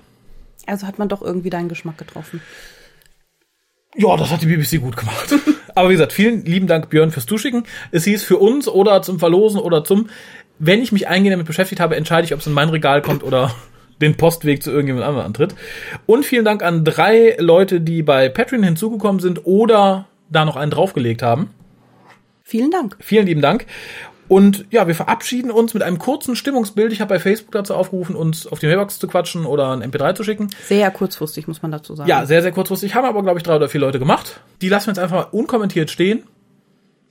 [0.65, 2.41] Also hat man doch irgendwie deinen Geschmack getroffen.
[3.97, 5.35] Ja, das hat die BBC gut gemacht.
[5.75, 7.65] Aber wie gesagt, vielen lieben Dank, Björn, fürs Zuschicken.
[7.91, 10.09] Es hieß für uns oder zum Verlosen oder zum,
[10.61, 13.25] wenn ich mich eingehend damit beschäftigt habe, entscheide ich, ob es in mein Regal kommt
[13.25, 13.53] oder
[14.01, 15.57] den Postweg zu irgendjemand anderem antritt.
[16.07, 20.71] Und vielen Dank an drei Leute, die bei Patreon hinzugekommen sind oder da noch einen
[20.71, 21.51] draufgelegt haben.
[22.43, 22.97] Vielen Dank.
[23.01, 23.67] Vielen lieben Dank.
[24.29, 26.93] Und ja, wir verabschieden uns mit einem kurzen Stimmungsbild.
[26.93, 30.15] Ich habe bei Facebook dazu aufgerufen, uns auf die Mailbox zu quatschen oder ein MP3
[30.15, 30.51] zu schicken.
[30.65, 32.09] Sehr kurzfristig, muss man dazu sagen.
[32.09, 32.95] Ja, sehr, sehr kurzfristig.
[32.95, 34.41] Haben aber, glaube ich, drei oder vier Leute gemacht.
[34.63, 36.25] Die lassen wir jetzt einfach mal unkommentiert stehen.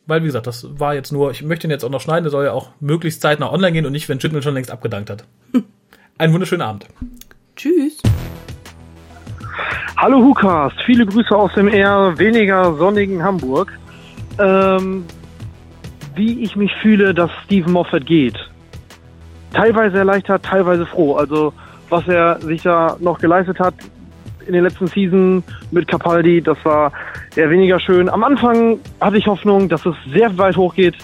[0.08, 2.32] Weil, wie gesagt, das war jetzt nur, ich möchte ihn jetzt auch noch schneiden, der
[2.32, 5.26] soll ja auch möglichst zeitnah online gehen und nicht, wenn Chipman schon längst abgedankt hat.
[6.18, 6.86] Einen wunderschönen Abend.
[7.56, 7.98] Tschüss.
[9.98, 13.72] Hallo Hucast, viele Grüße aus dem eher weniger sonnigen Hamburg.
[14.38, 15.06] Ähm,
[16.16, 18.36] wie ich mich fühle, dass Stephen Moffat geht.
[19.54, 21.16] Teilweise erleichtert, teilweise froh.
[21.16, 21.54] Also
[21.90, 23.74] was er sich da noch geleistet hat
[24.46, 26.92] in den letzten Season mit Capaldi, das war
[27.38, 28.10] eher weniger schön.
[28.10, 30.96] Am Anfang hatte ich Hoffnung, dass es sehr weit hochgeht.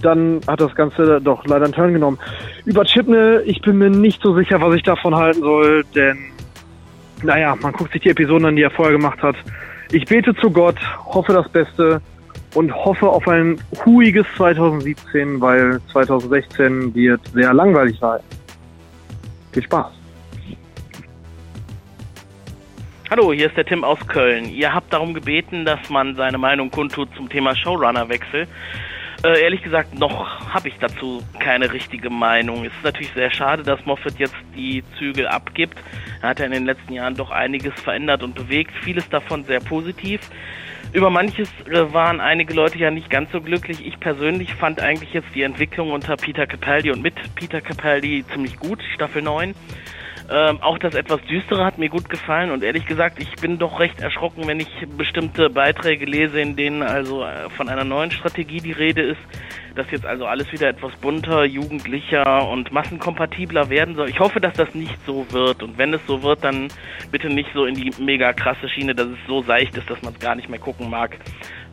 [0.00, 2.18] Dann hat das Ganze doch leider einen Turn genommen.
[2.64, 6.31] Über Chipnell, ich bin mir nicht so sicher, was ich davon halten soll, denn
[7.22, 9.36] naja, man guckt sich die Episoden an, die er vorher gemacht hat.
[9.92, 12.00] Ich bete zu Gott, hoffe das Beste
[12.54, 18.20] und hoffe auf ein huiges 2017, weil 2016 wird sehr langweilig sein.
[19.52, 19.92] Viel Spaß.
[23.10, 24.46] Hallo, hier ist der Tim aus Köln.
[24.48, 28.46] Ihr habt darum gebeten, dass man seine Meinung kundtut zum Thema Showrunner-Wechsel.
[29.24, 32.64] Äh, ehrlich gesagt, noch habe ich dazu keine richtige Meinung.
[32.64, 35.78] Es ist natürlich sehr schade, dass Moffat jetzt die Zügel abgibt.
[36.20, 39.60] Er hat ja in den letzten Jahren doch einiges verändert und bewegt, vieles davon sehr
[39.60, 40.20] positiv.
[40.92, 43.86] Über manches äh, waren einige Leute ja nicht ganz so glücklich.
[43.86, 48.58] Ich persönlich fand eigentlich jetzt die Entwicklung unter Peter Capaldi und mit Peter Capaldi ziemlich
[48.58, 49.54] gut, Staffel 9.
[50.30, 53.80] Ähm, auch das etwas düstere hat mir gut gefallen und ehrlich gesagt, ich bin doch
[53.80, 58.60] recht erschrocken, wenn ich bestimmte Beiträge lese, in denen also äh, von einer neuen Strategie
[58.60, 59.20] die Rede ist,
[59.74, 64.08] dass jetzt also alles wieder etwas bunter, jugendlicher und massenkompatibler werden soll.
[64.08, 66.68] Ich hoffe, dass das nicht so wird und wenn es so wird, dann
[67.10, 70.12] bitte nicht so in die mega krasse Schiene, dass es so seicht ist, dass man
[70.14, 71.18] es gar nicht mehr gucken mag.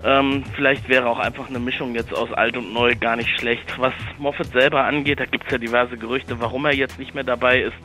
[0.03, 3.77] Ähm, vielleicht wäre auch einfach eine Mischung jetzt aus alt und neu gar nicht schlecht.
[3.77, 7.25] Was Moffat selber angeht, da gibt es ja diverse Gerüchte, warum er jetzt nicht mehr
[7.25, 7.75] dabei ist.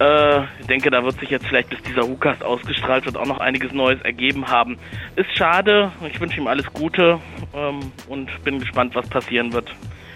[0.00, 3.38] Äh, ich denke, da wird sich jetzt vielleicht, bis dieser Hucast ausgestrahlt wird, auch noch
[3.38, 4.78] einiges Neues ergeben haben.
[5.16, 7.20] Ist schade, ich wünsche ihm alles Gute
[7.54, 9.72] ähm, und bin gespannt, was passieren wird.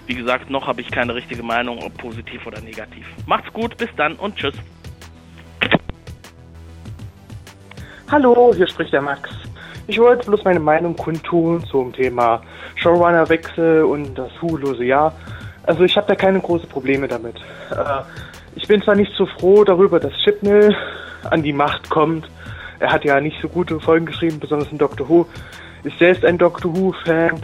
[0.07, 3.07] Wie gesagt, noch habe ich keine richtige Meinung, ob positiv oder negativ.
[3.27, 4.55] Macht's gut, bis dann und tschüss.
[8.11, 9.31] Hallo, hier spricht der Max.
[9.87, 12.43] Ich wollte bloß meine Meinung kundtun zum Thema
[12.77, 15.15] Showrunner-Wechsel und das ruhelose Jahr.
[15.65, 17.37] Also ich habe da keine großen Probleme damit.
[17.71, 18.03] Äh,
[18.61, 20.77] ich bin zwar nicht so froh darüber, dass Chipnell
[21.31, 22.29] an die Macht kommt.
[22.81, 25.27] Er hat ja nicht so gute Folgen geschrieben, besonders in Doctor Who.
[25.85, 27.41] Ist selbst ein Doctor Who-Fan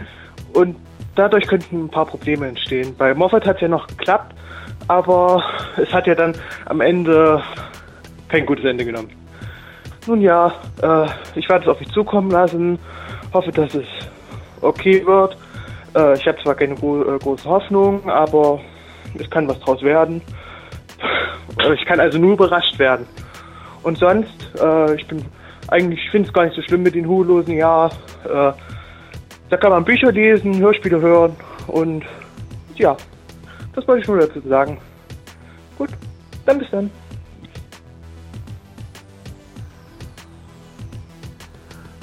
[0.53, 0.75] und
[1.15, 2.93] dadurch könnten ein paar Probleme entstehen.
[2.97, 4.35] Bei Moffat hat es ja noch geklappt,
[4.89, 5.41] aber
[5.77, 7.41] es hat ja dann am Ende
[8.27, 9.09] kein gutes Ende genommen.
[10.07, 12.77] Nun ja, äh, ich werde es auf mich zukommen lassen,
[13.33, 13.87] hoffe, dass es
[14.59, 15.37] okay wird.
[15.95, 18.59] Äh, ich habe zwar keine gro äh, große Hoffnung, aber
[19.17, 20.21] es kann was draus werden.
[21.73, 23.05] Ich kann also nur überrascht werden.
[23.83, 25.23] Und sonst, äh, ich bin
[25.67, 27.87] eigentlich, ich finde es gar nicht so schlimm mit den Hulosen, ja.
[28.23, 28.51] Äh,
[29.49, 31.35] da kann man Bücher lesen, Hörspiele hören
[31.67, 32.03] und
[32.75, 32.97] ja,
[33.73, 34.79] das wollte ich nur dazu sagen.
[35.77, 35.89] Gut,
[36.45, 36.89] dann bis dann.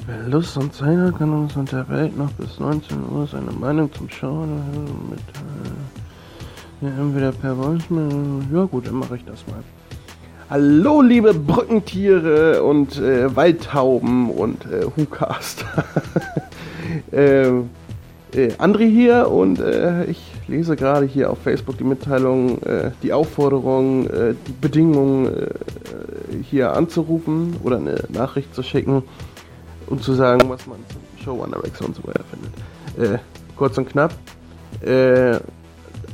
[0.05, 3.51] Wer Lust und Zeit hat, kann uns in der Welt noch bis 19 Uhr seine
[3.51, 5.82] Meinung zum Schauen mitteilen.
[6.83, 8.43] Ja, entweder per Voicemail.
[8.51, 9.63] Ja gut, dann mache ich das mal.
[10.49, 15.63] Hallo liebe Brückentiere und äh, Waldtauben und äh, Hucast.
[17.13, 17.61] äh, äh,
[18.57, 24.09] André hier und äh, ich lese gerade hier auf Facebook die Mitteilung, äh, die Aufforderung,
[24.09, 25.47] äh, die Bedingungen äh,
[26.43, 29.03] hier anzurufen oder eine Nachricht zu schicken
[29.87, 33.21] und zu sagen, was man zum Showrunner-Wechsel und so weiter findet.
[33.55, 34.13] Kurz und knapp.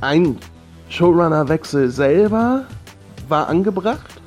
[0.01, 0.37] Ein
[0.89, 2.65] Showrunner-Wechsel selber
[3.27, 4.21] war angebracht,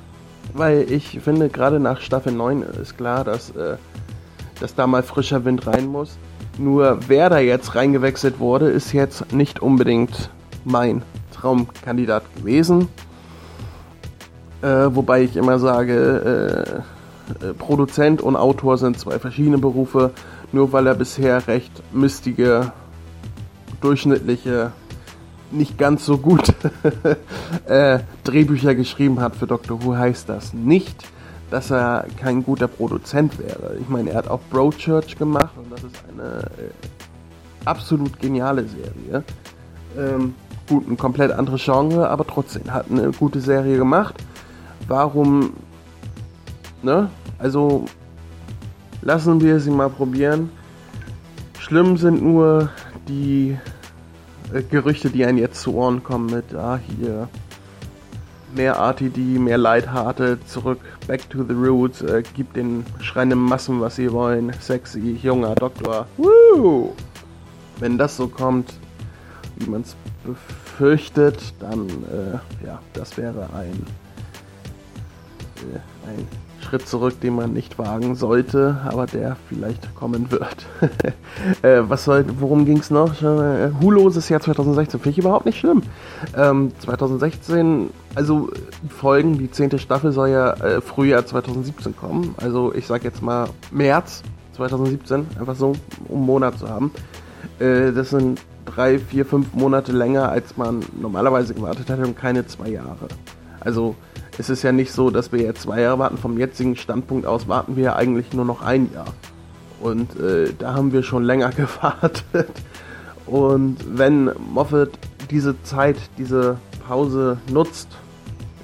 [0.55, 3.77] weil ich finde, gerade nach Staffel 9 ist klar, dass, äh,
[4.61, 6.16] dass da mal frischer Wind rein muss.
[6.59, 10.31] Nur wer da jetzt reingewechselt wurde, ist jetzt nicht unbedingt
[10.64, 12.88] mein Traumkandidat gewesen.
[14.61, 16.85] Äh, wobei ich immer sage,
[17.42, 20.12] äh, äh, Produzent und Autor sind zwei verschiedene Berufe.
[20.53, 22.72] Nur weil er bisher recht mistige,
[23.81, 24.72] durchschnittliche,
[25.51, 26.52] nicht ganz so gut
[27.66, 31.05] äh, Drehbücher geschrieben hat für Doctor Who, heißt das nicht,
[31.51, 33.77] dass er kein guter Produzent wäre.
[33.81, 36.70] Ich meine, er hat auch Broadchurch gemacht und das ist eine äh,
[37.64, 39.25] absolut geniale Serie.
[39.96, 40.35] Ähm,
[40.68, 44.14] gut, ein komplett anderes Genre, aber trotzdem hat eine gute Serie gemacht.
[44.88, 45.53] Warum,
[46.83, 47.11] ne?
[47.38, 47.85] Also
[49.03, 50.51] lassen wir sie mal probieren.
[51.59, 52.70] Schlimm sind nur
[53.09, 53.59] die
[54.53, 57.29] äh, Gerüchte, die einen jetzt zu Ohren kommen mit, ah, hier
[58.55, 63.97] mehr RTD, mehr Lighthearted, zurück, back to the roots, äh, gibt den schreienden Massen, was
[63.97, 66.07] sie wollen, sexy, junger Doktor.
[66.17, 66.93] Woo!
[67.79, 68.75] Wenn das so kommt,
[69.57, 73.87] wie man es befürchtet, dann, äh, ja, das wäre ein,
[75.57, 76.29] äh, ein
[76.62, 80.66] Schritt zurück, den man nicht wagen sollte, aber der vielleicht kommen wird.
[81.62, 83.22] äh, was soll, worum ging es noch?
[83.22, 85.83] Äh, Huloses Jahr 2016 finde ich überhaupt nicht schlimm.
[86.37, 88.51] Ähm, 2016, also
[88.88, 92.35] Folgen, die zehnte Staffel soll ja äh, Frühjahr 2017 kommen.
[92.38, 94.22] Also ich sag jetzt mal März
[94.57, 95.72] 2017, einfach so,
[96.09, 96.92] um einen Monat zu haben.
[97.59, 102.46] Äh, das sind drei, vier, fünf Monate länger, als man normalerweise gewartet hätte und keine
[102.46, 103.09] zwei Jahre.
[103.61, 103.96] Also
[104.38, 106.18] es ist ja nicht so, dass wir jetzt zwei Jahre warten.
[106.18, 109.12] Vom jetzigen Standpunkt aus warten wir ja eigentlich nur noch ein Jahr.
[109.81, 112.51] Und äh, da haben wir schon länger gewartet.
[113.27, 114.90] Und wenn Moffat
[115.31, 117.88] diese Zeit, diese Pause nutzt,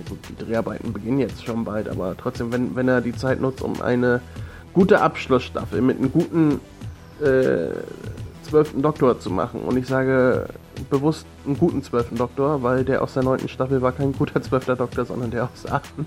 [0.09, 3.63] gut, die Dreharbeiten beginnen jetzt schon bald, aber trotzdem, wenn, wenn er die Zeit nutzt,
[3.63, 4.21] um eine
[4.73, 6.61] gute Abschlussstaffel mit einem guten
[7.21, 7.71] äh,
[8.43, 9.63] zwölften Doktor zu machen.
[9.63, 10.47] Und ich sage
[10.85, 14.77] bewusst einen guten zwölften Doktor, weil der aus der neunten Staffel war kein guter zwölfter
[14.77, 16.07] Doktor, sondern der aus der achten.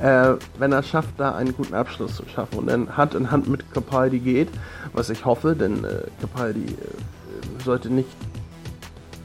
[0.00, 3.48] Äh, wenn er schafft, da einen guten Abschluss zu schaffen und dann Hand in Hand
[3.48, 4.48] mit Capaldi geht,
[4.92, 8.08] was ich hoffe, denn äh, Capaldi äh, sollte nicht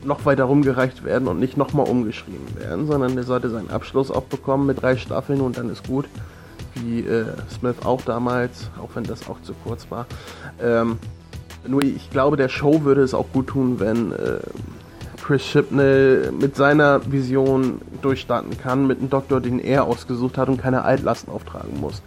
[0.03, 4.23] noch weiter rumgereicht werden und nicht nochmal umgeschrieben werden, sondern der sollte seinen Abschluss auch
[4.23, 6.05] bekommen mit drei Staffeln und dann ist gut.
[6.75, 10.05] Wie äh, Smith auch damals, auch wenn das auch zu kurz war.
[10.61, 10.99] Ähm,
[11.67, 14.39] nur ich glaube, der Show würde es auch gut tun, wenn äh,
[15.27, 20.61] Chris Chibnall mit seiner Vision durchstarten kann, mit einem Doktor, den er ausgesucht hat und
[20.61, 22.01] keine Altlasten auftragen muss.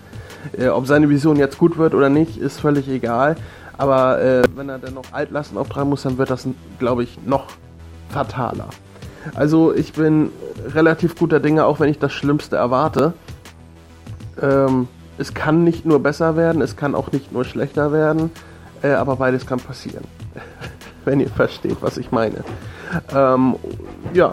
[0.56, 3.36] Äh, ob seine Vision jetzt gut wird oder nicht, ist völlig egal.
[3.76, 7.44] Aber äh, wenn er dann noch Altlasten auftragen muss, dann wird das, glaube ich, noch
[8.08, 8.68] fataler.
[9.34, 10.30] Also ich bin
[10.74, 13.12] relativ guter Dinge, auch wenn ich das Schlimmste erwarte.
[14.40, 18.30] Ähm, es kann nicht nur besser werden, es kann auch nicht nur schlechter werden.
[18.80, 20.04] Äh, aber beides kann passieren.
[21.04, 22.44] Wenn ihr versteht, was ich meine.
[23.14, 23.56] Ähm,
[24.14, 24.30] ja,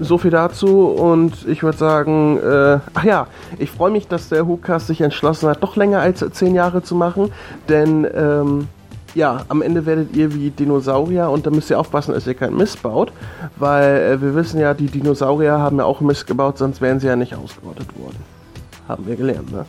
[0.00, 3.26] so viel dazu und ich würde sagen, äh, ach ja,
[3.58, 6.94] ich freue mich, dass der Hookcast sich entschlossen hat, doch länger als zehn Jahre zu
[6.94, 7.32] machen,
[7.68, 8.68] denn ähm,
[9.14, 12.56] ja, am Ende werdet ihr wie Dinosaurier und da müsst ihr aufpassen, dass ihr keinen
[12.56, 13.12] Mist baut,
[13.56, 17.08] weil äh, wir wissen ja, die Dinosaurier haben ja auch Mist gebaut, sonst wären sie
[17.08, 18.16] ja nicht ausgerottet worden.
[18.88, 19.66] Haben wir gelernt, ne?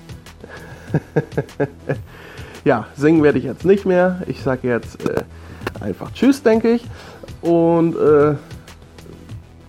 [2.64, 4.22] ja, singen werde ich jetzt nicht mehr.
[4.28, 5.24] Ich sage jetzt äh,
[5.84, 6.84] einfach Tschüss, denke ich.
[7.42, 8.36] Und äh,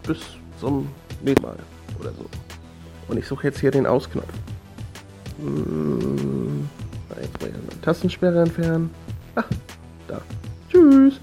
[0.07, 0.19] bis
[0.61, 0.89] zum
[1.23, 1.57] nächsten Mal
[2.01, 2.27] oder so.
[3.09, 4.33] Und ich suche jetzt hier den Ausknopf.
[5.39, 6.69] Hm,
[7.21, 7.51] jetzt mal
[7.83, 8.91] Tastensperre entfernen.
[9.37, 9.45] Ah,
[10.09, 10.21] da.
[10.71, 11.19] Tschüss.